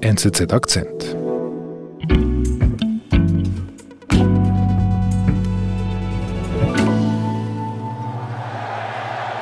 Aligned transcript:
NZZ 0.00 0.52
Akzent. 0.52 1.16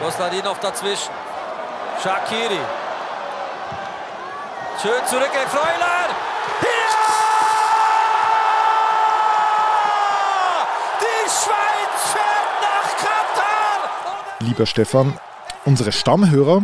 Kostadinov 0.00 0.58
dazwischen. 0.60 1.12
Shakiri. 2.02 2.58
Schön 4.80 5.06
zurückgelegt, 5.06 5.50
Freuler. 5.50 6.08
Ja! 6.62 6.86
Die 11.02 11.28
Schweiz 11.28 12.12
fährt 12.14 12.52
nach 12.62 12.96
Katar. 12.96 13.90
Lieber 14.40 14.64
Stefan, 14.64 15.18
unsere 15.66 15.92
Stammhörer, 15.92 16.62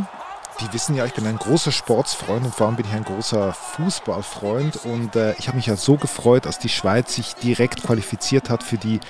die 0.63 0.73
wissen 0.73 0.95
ja, 0.95 1.05
ich 1.05 1.15
bin 1.15 1.27
ein 1.27 1.37
großer 1.37 1.73
Sportsfreund 1.73 2.45
und 2.45 2.55
vor 2.55 2.67
allem 2.67 2.77
bin 2.77 2.87
ich 2.87 2.93
ein 2.93 3.05
großer 3.05 3.53
Fußballfreund. 3.53 4.85
Und 4.85 5.17
äh, 5.17 5.35
ich 5.39 5.49
habe 5.49 5.57
mich 5.57 5.67
ja 5.67 5.77
so 5.77 5.97
gefreut, 5.97 6.47
dass 6.47 6.59
die 6.59 6.69
Schweiz 6.69 7.15
sich 7.15 7.35
direkt 7.35 7.83
qualifiziert 7.83 8.51
hat 8.51 8.63
für 8.63 8.79
die 8.79 9.01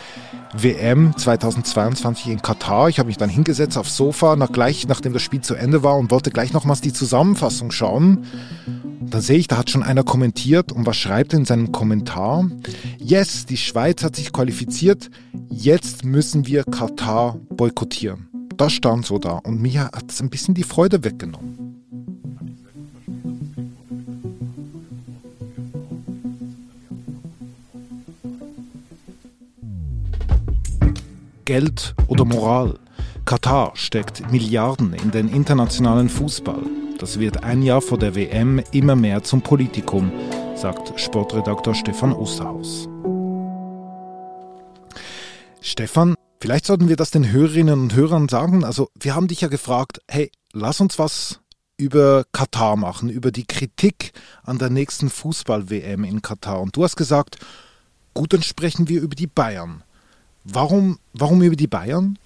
WM 0.55 1.17
2022 1.17 2.29
in 2.29 2.43
Katar. 2.43 2.89
Ich 2.89 2.99
habe 2.99 3.09
mich 3.09 3.19
dann 3.19 3.29
hingesetzt 3.29 3.77
aufs 3.77 3.97
Sofa, 3.97 4.37
nach 4.37 4.53
gleich, 4.53 4.87
nachdem 4.89 5.13
das 5.13 5.23
Spiel 5.23 5.41
zu 5.41 5.55
Ende 5.55 5.83
war 5.83 5.97
und 5.97 6.11
wollte 6.11 6.31
gleich 6.31 6.53
nochmals 6.53 6.81
die 6.81 6.93
Zusammenfassung 6.93 7.71
schauen. 7.71 8.27
Dann 9.01 9.21
sehe 9.21 9.39
ich, 9.39 9.49
da 9.49 9.59
hat 9.59 9.71
schon 9.71 9.83
einer 9.83 10.05
kommentiert 10.05 10.73
und 10.73 10.87
was 10.87 10.97
schreibt 10.97 11.35
er 11.35 11.41
in 11.41 11.45
seinem 11.45 11.73
Kommentar? 11.73 12.49
Yes, 12.99 13.47
die 13.47 13.57
Schweiz 13.57 14.03
hat 14.03 14.17
sich 14.17 14.33
qualifiziert, 14.33 15.11
jetzt 15.51 16.05
müssen 16.05 16.47
wir 16.47 16.65
Katar 16.65 17.37
boykottieren. 17.51 18.32
Das 18.57 18.73
stand 18.73 19.07
so 19.07 19.19
da 19.19 19.39
und 19.39 19.61
mir 19.61 19.85
hat 19.85 20.11
es 20.11 20.21
ein 20.21 20.31
bisschen 20.31 20.55
die 20.55 20.63
Freude 20.63 21.05
weggenommen. 21.05 21.73
Geld 31.45 31.95
oder 32.07 32.25
Moral? 32.25 32.79
Katar 33.25 33.73
steckt 33.75 34.31
Milliarden 34.31 34.95
in 34.95 35.11
den 35.11 35.29
internationalen 35.29 36.09
Fußball. 36.09 36.63
Das 36.99 37.19
wird 37.19 37.43
ein 37.43 37.63
Jahr 37.63 37.81
vor 37.81 37.99
der 37.99 38.15
WM 38.15 38.63
immer 38.71 38.95
mehr 38.95 39.23
zum 39.23 39.43
Politikum, 39.43 40.13
sagt 40.55 40.99
Sportredakteur 41.01 41.75
Stefan 41.75 42.13
Osterhaus. 42.13 42.89
Stefan, 45.61 46.15
vielleicht 46.43 46.67
sollten 46.67 46.89
wir 46.89 46.97
das 46.97 47.13
den 47.13 47.31
Hörerinnen 47.31 47.83
und 47.83 47.95
Hörern 47.95 48.29
sagen. 48.29 48.65
Also, 48.65 48.91
wir 48.99 49.15
haben 49.15 49.29
dich 49.29 49.43
ja 49.43 49.49
gefragt, 49.49 50.01
hey, 50.09 50.33
lass 50.53 50.81
uns 50.81 50.99
was 50.99 51.39
über 51.77 52.25
Katar 52.33 52.75
machen, 52.77 53.11
über 53.11 53.31
die 53.31 53.47
Kritik 53.47 54.13
an 54.43 54.59
der 54.59 54.69
nächsten 54.69 55.09
Fußball-WM 55.09 56.03
in 56.03 56.21
Katar. 56.21 56.61
Und 56.61 56.77
du 56.77 56.83
hast 56.83 56.97
gesagt, 56.97 57.39
gut, 58.13 58.33
dann 58.33 58.43
sprechen 58.43 58.89
wir 58.89 59.03
über 59.03 59.15
die 59.15 59.29
Bayern. 59.29 59.85
Warum, 60.43 60.99
warum 61.13 61.43
über 61.43 61.55
die 61.55 61.69
Bayern? 61.69 62.19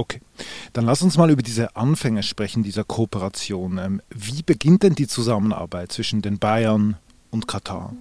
Okay, 0.00 0.22
dann 0.72 0.86
lass 0.86 1.02
uns 1.02 1.18
mal 1.18 1.28
über 1.28 1.42
diese 1.42 1.76
Anfänge 1.76 2.22
sprechen, 2.22 2.62
dieser 2.62 2.84
Kooperation. 2.84 3.76
Ähm, 3.76 4.00
wie 4.08 4.42
beginnt 4.42 4.82
denn 4.82 4.94
die 4.94 5.06
Zusammenarbeit 5.06 5.92
zwischen 5.92 6.22
den 6.22 6.38
Bayern 6.38 6.96
und 7.30 7.46
Katar? 7.46 7.92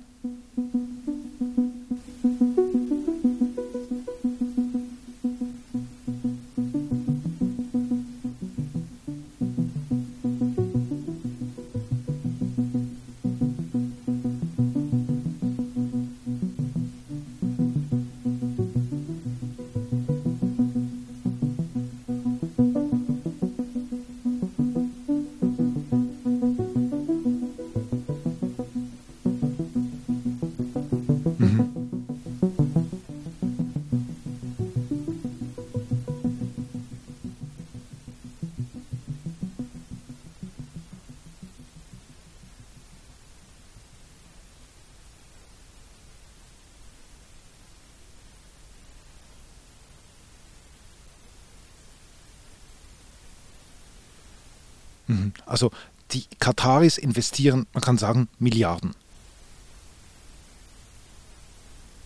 Also 55.46 55.72
die 56.12 56.24
Kataris 56.40 56.98
investieren, 56.98 57.66
man 57.74 57.82
kann 57.82 57.98
sagen, 57.98 58.28
Milliarden. 58.40 58.96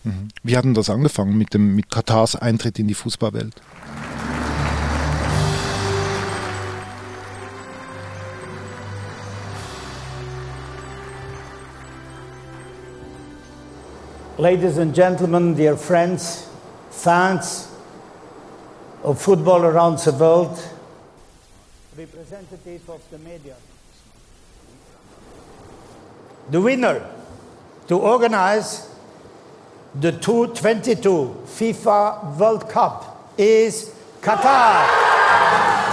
Mhm. 0.04 0.28
Wie 0.42 0.56
hat 0.56 0.64
denn 0.64 0.74
das 0.74 0.90
angefangen 0.90 1.36
mit, 1.36 1.54
dem, 1.54 1.74
mit 1.74 1.90
Katars 1.90 2.36
Eintritt 2.36 2.78
in 2.78 2.88
die 2.88 2.94
Fußballwelt? 2.94 3.60
Ladies 14.36 14.78
and 14.78 14.92
gentlemen, 14.92 15.54
dear 15.54 15.76
friends, 15.76 16.48
fans 16.90 17.68
of 19.04 19.20
football 19.20 19.64
around 19.64 20.00
the 20.00 20.12
world, 20.18 20.58
representative 21.96 22.88
of 22.90 23.00
the 23.10 23.18
media. 23.18 23.56
The 26.50 26.60
winner 26.60 27.08
to 27.88 27.98
organize 27.98 28.88
the 29.94 30.12
2022 30.12 31.42
FIFA 31.46 32.36
World 32.36 32.68
Cup 32.68 33.32
is 33.38 33.94
Qatar. 34.20 35.83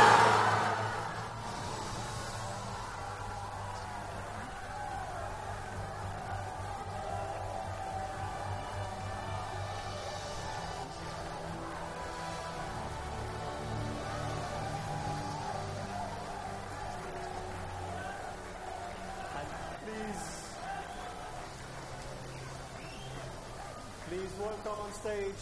Welcome 24.41 24.85
on 24.85 24.91
stage 24.91 25.41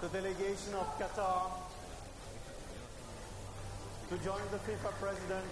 the 0.00 0.08
delegation 0.08 0.72
of 0.74 0.98
Qatar 0.98 1.50
to 4.08 4.16
join 4.24 4.40
the 4.50 4.56
FIFA 4.56 4.90
President 4.98 5.44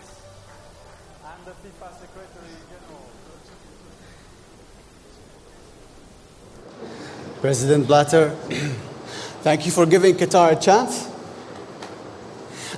and 1.27 1.45
the 1.45 1.51
FIFA 1.51 1.93
Secretary 2.01 2.57
General. 2.71 3.05
President 7.43 7.87
Blatter, 7.87 8.31
thank 9.43 9.67
you 9.67 9.73
for 9.73 9.85
giving 9.85 10.15
Qatar 10.15 10.53
a 10.53 10.57
chance. 10.57 11.11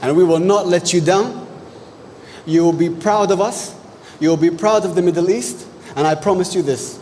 And 0.02 0.17
we 0.17 0.25
will 0.25 0.41
not 0.41 0.67
let 0.67 0.93
you 0.93 1.00
down. 1.00 1.46
You 2.44 2.64
will 2.64 2.73
be 2.73 2.91
proud 2.91 3.31
of 3.31 3.41
us. 3.41 3.73
You 4.19 4.31
will 4.31 4.37
be 4.37 4.50
proud 4.50 4.84
of 4.84 4.96
the 4.96 5.02
Middle 5.02 5.31
East. 5.31 5.64
And 5.94 6.08
I 6.08 6.17
promise 6.17 6.56
you 6.56 6.62
this 6.62 6.97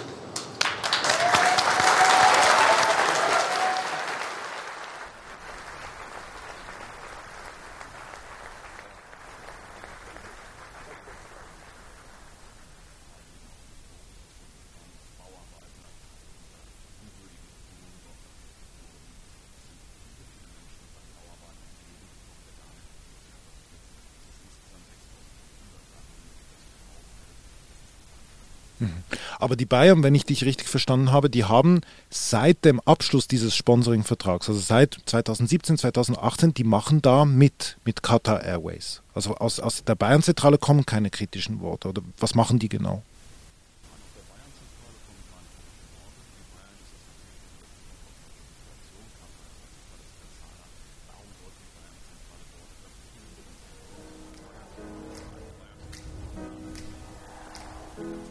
Aber 29.39 29.57
die 29.57 29.67
Bayern, 29.67 30.03
wenn 30.03 30.15
ich 30.15 30.25
dich 30.25 30.45
richtig 30.45 30.69
verstanden 30.69 31.13
habe, 31.13 31.31
die 31.31 31.45
haben 31.45 31.81
seit 32.11 32.65
dem 32.65 32.81
Abschluss 32.81 33.29
dieses 33.29 33.55
Sponsoring-Vertrags, 33.55 34.49
also 34.49 34.61
seit 34.61 34.99
2017, 35.07 35.79
2018, 35.79 36.55
die 36.55 36.65
machen 36.65 37.03
da 37.03 37.25
mit, 37.25 37.79
mit 37.85 38.03
Qatar 38.03 38.43
Airways. 38.43 39.03
Also 39.15 39.35
aus, 39.37 39.61
aus 39.61 39.85
der 39.85 39.95
Bayern-Zentrale 39.95 40.59
kommen 40.59 40.85
keine 40.85 41.11
kritischen 41.11 41.61
Worte. 41.61 41.89
Oder 41.89 42.03
was 42.19 42.35
machen 42.35 42.59
die 42.59 42.69
genau? 42.69 43.03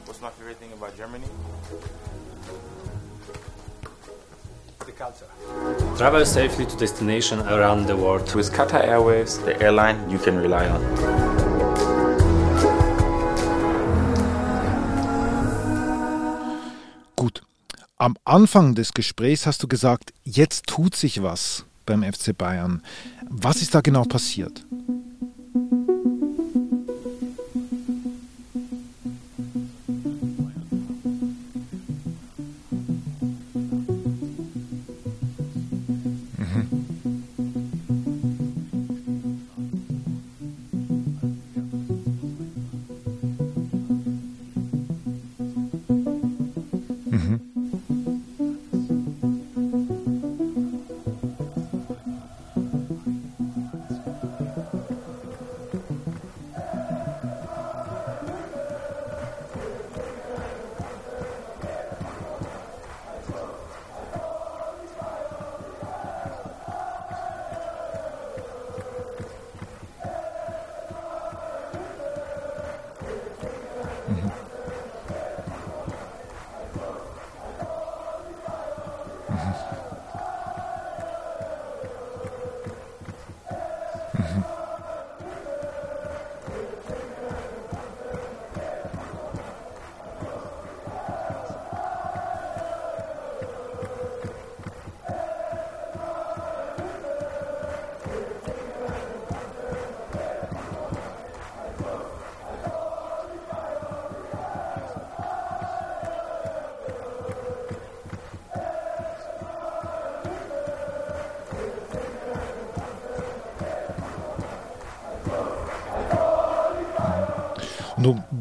What's 0.06 0.22
my 0.22 0.30
favorite 0.30 0.58
thing 0.58 0.72
about 0.74 0.96
Germany? 0.98 1.28
The 4.86 4.92
culture. 4.92 5.26
Travel 5.98 6.26
safely 6.26 6.66
to 6.66 6.78
destination 6.78 7.40
around 7.42 7.88
the 7.88 7.96
world. 7.96 8.34
With 8.36 8.52
Qatar 8.54 8.84
Airways, 8.84 9.40
the 9.40 9.60
airline 9.62 10.10
you 10.10 10.20
can 10.20 10.38
rely 10.38 10.68
on. 10.70 10.82
Gut. 17.16 17.42
Am 17.98 18.16
Anfang 18.26 18.76
des 18.76 18.94
Gesprächs 18.94 19.46
hast 19.46 19.64
du 19.64 19.68
gesagt, 19.68 20.14
jetzt 20.24 20.68
tut 20.68 20.96
sich 20.96 21.24
was 21.24 21.66
beim 21.86 22.04
FC 22.04 22.38
Bayern. 22.38 22.84
Was 23.30 23.62
ist 23.62 23.74
da 23.74 23.82
genau 23.82 24.04
passiert? 24.04 24.66
Und 47.16 47.55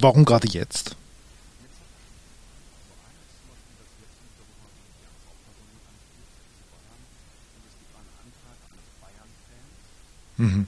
warum 0.04 0.26
gerade 0.26 0.46
jetzt? 0.48 0.96
Mhm. 10.36 10.66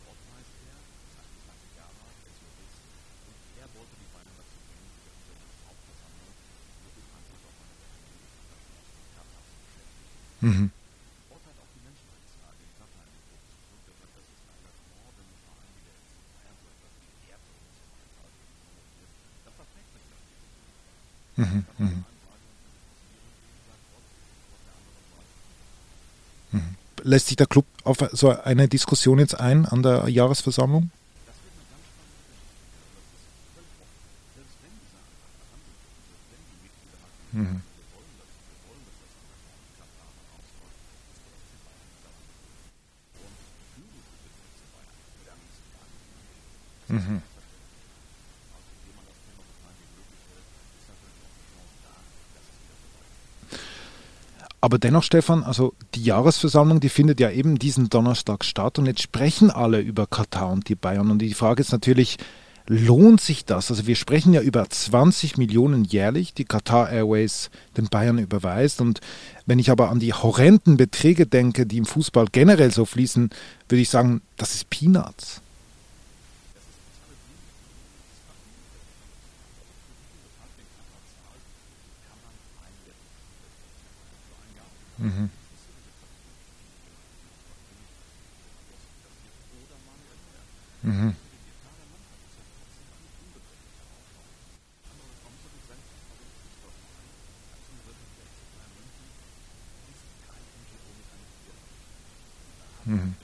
Mhm. 10.41 10.76
Mhm. 21.37 21.65
Lässt 27.03 27.29
sich 27.29 27.37
der 27.37 27.47
Club 27.47 27.67
auf 27.85 27.99
so 28.13 28.31
eine 28.31 28.69
Diskussion 28.69 29.19
jetzt 29.19 29.39
ein 29.39 29.65
an 29.67 29.83
der 29.83 30.09
Jahresversammlung? 30.09 30.91
Mhm. 37.33 37.63
Mhm. 46.89 47.23
Aber 54.67 54.81
dennoch, 54.81 55.05
Stefan, 55.05 55.45
also 55.45 55.75
die 55.95 56.03
Jahresversammlung, 56.03 56.81
die 56.81 56.89
findet 56.89 57.21
ja 57.21 57.31
eben 57.31 57.57
diesen 57.57 57.89
Donnerstag 57.89 58.45
statt 58.45 58.81
und 58.81 58.87
jetzt 58.87 59.01
sprechen 59.01 59.53
alle 59.53 59.79
über 59.79 60.09
Katar 60.09 60.51
und 60.51 60.69
die 60.69 60.75
Bayern. 60.75 61.13
Und 61.13 61.21
die 61.21 61.35
Frage 61.35 61.61
ist 61.61 61.71
natürlich, 61.71 62.17
lohnt 62.67 63.21
sich 63.21 63.45
das? 63.45 63.71
Also 63.71 63.87
wir 63.87 63.95
sprechen 63.95 64.33
ja 64.33 64.41
über 64.41 64.69
20 64.69 65.39
Millionen 65.39 65.85
jährlich, 65.85 66.35
die 66.35 66.45
Qatar 66.45 66.91
Airways 66.91 67.51
den 67.77 67.87
Bayern 67.87 68.19
überweist. 68.19 68.81
Und 68.81 68.99
wenn 69.47 69.61
ich 69.61 69.71
aber 69.71 69.89
an 69.89 70.01
die 70.01 70.15
horrenden 70.15 70.77
Beträge 70.77 71.27
denke, 71.29 71.65
die 71.65 71.79
im 71.79 71.87
Fußball 71.87 72.27
generell 72.33 72.73
so 72.73 72.87
fließen, 72.87 73.31
würde 73.69 73.83
ich 73.83 73.89
sagen, 73.89 74.21
das 74.37 74.57
ist 74.57 74.69
Peanuts. 74.69 75.43
Mhm. 84.99 85.31
Mhm. 90.83 91.15
Mhm. 102.87 103.15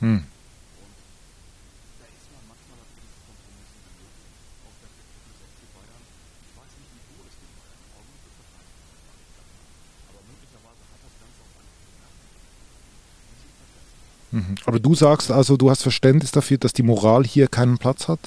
Hm. 0.00 0.37
Aber 14.66 14.78
du 14.78 14.94
sagst 14.94 15.30
also, 15.30 15.56
du 15.56 15.70
hast 15.70 15.82
Verständnis 15.82 16.32
dafür, 16.32 16.58
dass 16.58 16.72
die 16.72 16.82
Moral 16.82 17.24
hier 17.24 17.48
keinen 17.48 17.78
Platz 17.78 18.08
hat? 18.08 18.20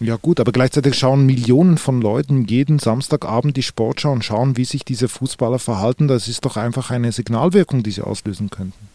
Ja 0.00 0.16
gut, 0.16 0.38
aber 0.38 0.52
gleichzeitig 0.52 0.98
schauen 0.98 1.24
Millionen 1.24 1.78
von 1.78 2.02
Leuten 2.02 2.44
jeden 2.44 2.78
Samstagabend 2.78 3.56
die 3.56 3.62
Sportschau 3.62 4.12
und 4.12 4.24
schauen, 4.24 4.56
wie 4.56 4.64
sich 4.66 4.84
diese 4.84 5.08
Fußballer 5.08 5.58
verhalten. 5.58 6.08
Das 6.08 6.28
ist 6.28 6.44
doch 6.44 6.56
einfach 6.56 6.90
eine 6.90 7.10
Signalwirkung, 7.10 7.82
die 7.82 7.90
sie 7.90 8.02
auslösen 8.02 8.50
könnten. 8.50 8.88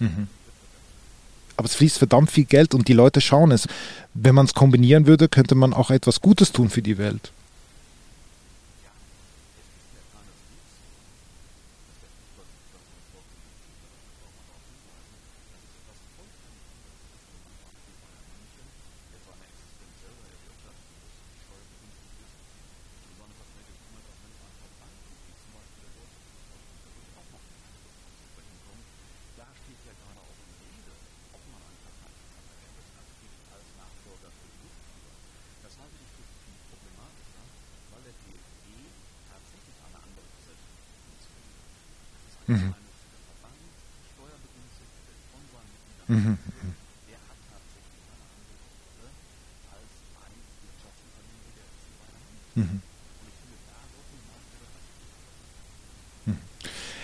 Mhm. 0.00 0.28
Aber 1.56 1.66
es 1.66 1.74
fließt 1.74 1.98
verdammt 1.98 2.30
viel 2.30 2.44
Geld 2.44 2.74
und 2.74 2.88
die 2.88 2.92
Leute 2.92 3.20
schauen 3.20 3.50
es. 3.50 3.68
Wenn 4.14 4.34
man 4.34 4.46
es 4.46 4.54
kombinieren 4.54 5.06
würde, 5.06 5.28
könnte 5.28 5.54
man 5.54 5.72
auch 5.72 5.90
etwas 5.90 6.20
Gutes 6.20 6.52
tun 6.52 6.68
für 6.68 6.82
die 6.82 6.98
Welt. 6.98 7.32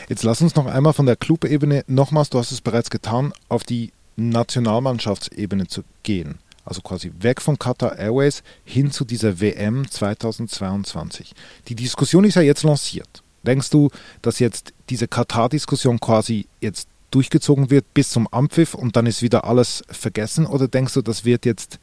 Jetzt 0.08 0.24
lass 0.24 0.42
uns 0.42 0.54
noch 0.56 0.66
einmal 0.66 0.92
von 0.92 1.06
der 1.06 1.16
Clubebene 1.16 1.84
nochmals, 1.86 2.30
du 2.30 2.38
hast 2.38 2.50
es 2.50 2.60
bereits 2.60 2.90
getan, 2.90 3.32
auf 3.48 3.62
die 3.62 3.92
Nationalmannschaftsebene 4.16 5.68
zu 5.68 5.82
gehen. 6.02 6.38
Also 6.64 6.82
quasi 6.82 7.12
weg 7.20 7.40
von 7.40 7.58
Qatar 7.58 7.98
Airways 7.98 8.42
hin 8.64 8.90
zu 8.90 9.04
dieser 9.04 9.40
WM 9.40 9.90
2022. 9.90 11.32
Die 11.68 11.74
Diskussion 11.74 12.24
ist 12.24 12.34
ja 12.34 12.42
jetzt 12.42 12.64
lanciert. 12.64 13.22
Denkst 13.44 13.70
du, 13.70 13.90
dass 14.22 14.38
jetzt 14.38 14.72
diese 14.88 15.08
Katar-Diskussion 15.08 16.00
quasi 16.00 16.46
jetzt 16.60 16.88
durchgezogen 17.10 17.70
wird 17.70 17.92
bis 17.94 18.10
zum 18.10 18.28
Ampfiff 18.28 18.74
und 18.74 18.96
dann 18.96 19.06
ist 19.06 19.22
wieder 19.22 19.44
alles 19.44 19.82
vergessen? 19.88 20.46
Oder 20.46 20.68
denkst 20.68 20.94
du, 20.94 21.02
das 21.02 21.24
wird 21.24 21.44
jetzt 21.44 21.78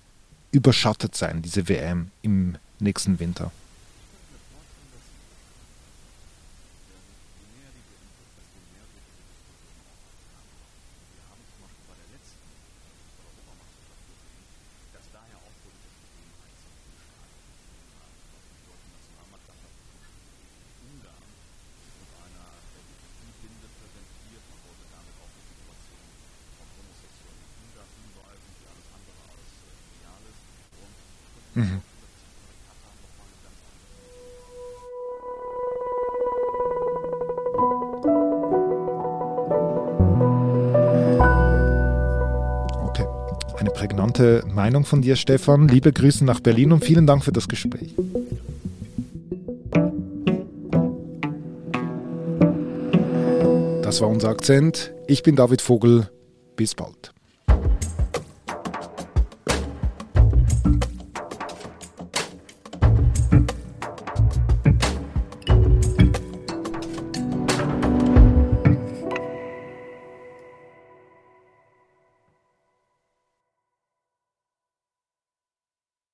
überschattet 0.52 1.16
sein, 1.16 1.42
diese 1.42 1.68
WM 1.68 2.12
im 2.22 2.58
nächsten 2.80 3.20
Winter? 3.20 3.52
Mhm. 31.58 31.82
Okay, 42.86 43.08
eine 43.58 43.72
prägnante 43.72 44.44
Meinung 44.54 44.86
von 44.86 45.02
dir, 45.02 45.16
Stefan. 45.16 45.68
Liebe 45.68 45.92
Grüße 45.92 46.24
nach 46.24 46.42
Berlin 46.42 46.72
und 46.74 46.86
vielen 46.86 47.08
Dank 47.08 47.24
für 47.24 47.32
das 47.32 47.48
Gespräch. 47.48 47.96
Das 53.82 54.00
war 54.02 54.10
unser 54.10 54.30
Akzent. 54.30 54.94
Ich 55.08 55.24
bin 55.24 55.36
David 55.36 55.64
Vogel. 55.64 56.12
Bis 56.56 56.76
bald. 56.76 57.17